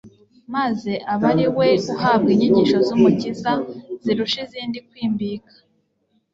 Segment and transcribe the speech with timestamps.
[0.55, 3.53] maze aba ari we uhabwa inyigisho z'Umukiza
[4.03, 5.53] zirusha izindi kwimbika.